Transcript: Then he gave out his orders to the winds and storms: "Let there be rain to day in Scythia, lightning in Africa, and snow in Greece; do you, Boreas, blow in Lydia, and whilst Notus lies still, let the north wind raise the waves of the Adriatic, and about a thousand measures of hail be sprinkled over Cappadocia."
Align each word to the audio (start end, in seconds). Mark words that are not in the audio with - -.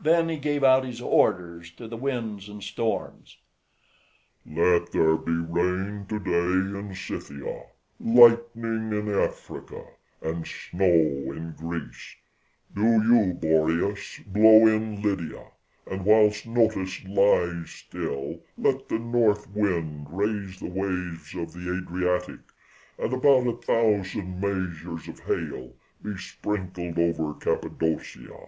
Then 0.00 0.28
he 0.28 0.36
gave 0.38 0.62
out 0.62 0.84
his 0.84 1.00
orders 1.00 1.72
to 1.72 1.88
the 1.88 1.96
winds 1.96 2.48
and 2.48 2.62
storms: 2.62 3.36
"Let 4.48 4.92
there 4.92 5.16
be 5.16 5.32
rain 5.32 6.06
to 6.08 6.20
day 6.20 6.78
in 6.78 6.94
Scythia, 6.94 7.64
lightning 7.98 8.92
in 8.92 9.08
Africa, 9.12 9.84
and 10.22 10.46
snow 10.46 10.86
in 11.34 11.56
Greece; 11.58 12.14
do 12.72 12.80
you, 12.82 13.34
Boreas, 13.34 14.20
blow 14.24 14.68
in 14.68 15.02
Lydia, 15.02 15.44
and 15.90 16.04
whilst 16.04 16.46
Notus 16.46 17.02
lies 17.02 17.68
still, 17.70 18.38
let 18.56 18.88
the 18.88 19.00
north 19.00 19.48
wind 19.50 20.06
raise 20.10 20.60
the 20.60 20.70
waves 20.70 21.34
of 21.34 21.52
the 21.52 21.76
Adriatic, 21.82 22.38
and 23.00 23.12
about 23.12 23.48
a 23.48 23.56
thousand 23.60 24.40
measures 24.40 25.08
of 25.08 25.18
hail 25.18 25.74
be 26.00 26.16
sprinkled 26.16 27.00
over 27.00 27.34
Cappadocia." 27.34 28.46